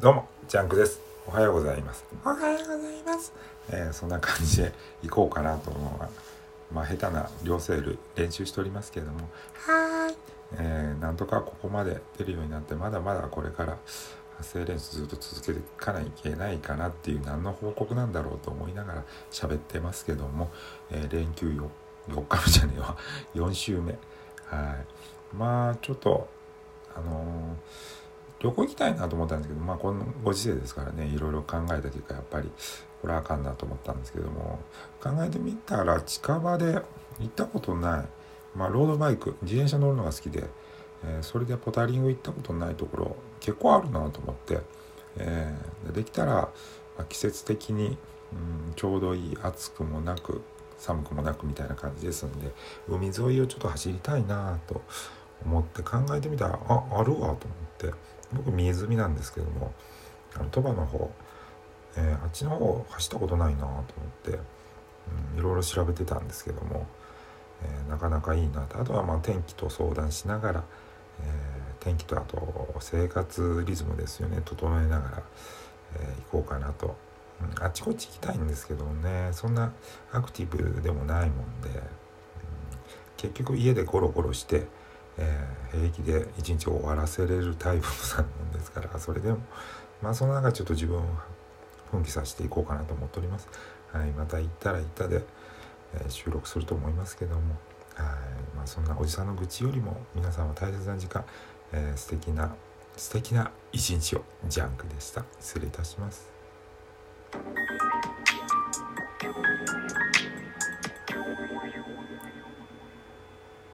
[0.00, 1.00] どうもジャンクです。
[1.26, 2.04] おはようございます。
[2.24, 3.32] おはようございます。
[3.70, 6.08] えーそんな感じで行こうかなと思うのが
[6.72, 9.18] まあ下手な両セール練習しておりますけども、
[9.66, 10.16] はーい。
[10.58, 13.76] えーなんとかここまで出るようになってまだまだこれから
[14.38, 20.50] 発声練習ずっと続けていかないといけないかなっていう何の報告なんだろうと思いながら喋ってますけども、
[20.90, 21.48] えー連休
[22.08, 22.96] 4, 4日目じゃねえわ。
[23.36, 23.92] 4週目。
[24.46, 24.76] は
[25.32, 25.36] い。
[25.36, 26.26] まあちょっと
[26.96, 27.99] あのー
[28.40, 32.50] 旅行行きたいなと思ったんですけどまあこのご時世ですからねいろいろ考えた結果やっぱり
[33.00, 34.58] これはあかんなと思ったんですけども
[35.02, 36.80] 考えてみたら近場で
[37.20, 38.08] 行ったことない
[38.56, 40.44] まあロードバイク自転車乗るのが好きで、
[41.04, 44.60] えーそれでポタリング行ったことないところ結構あるなと思って、
[45.16, 46.50] えーできたら、ま
[46.98, 47.96] あ季節的に、
[48.32, 50.42] うん、ちょうどいい暑くもなく
[50.80, 52.50] 寒くもなくみたいな感じですんで
[52.88, 54.82] 海沿いをちょっと走りたいなと
[55.44, 57.36] 思って考えてみたらああるわと思っ
[57.78, 57.92] て。
[58.32, 59.72] 僕三重住なんですけども
[60.36, 61.10] あの鳥羽の方、
[61.96, 63.82] えーあっちの方走ったことないなと思っ
[64.22, 64.38] て、
[65.34, 66.86] うん、いろいろ調べてたんですけども、
[67.62, 68.80] えーなかなかいいなと。
[68.80, 70.64] あとはまあ天気と相談しながら、
[71.20, 74.42] えー天気とあと生活リズムですよね。
[74.44, 75.22] 整えながら、
[75.96, 76.94] え行こうかなと、
[77.42, 79.72] うん、あっちこっち行きたいんですけどもねそんな
[80.12, 81.80] アクティブでもないもんで、うん
[83.16, 84.66] 結局家でゴロゴロして、
[85.20, 89.38] えー平気で一日終わらせれるタイプのもんですからそれでも
[90.02, 91.04] まあその中ちょっと自分を
[91.92, 93.48] 奮起させていこうかなと思っております。
[93.92, 95.24] はい、また行ったら行ったで、
[95.94, 97.40] えー収録すると思いますけども、
[97.94, 98.06] はい、
[98.56, 101.24] まあそんなおじさんの愚痴よりも皆さんは大切な時間、
[101.72, 102.54] えー素敵な
[102.96, 105.24] 素敵な一日をジャンクでした。
[105.40, 106.28] 失礼いたします。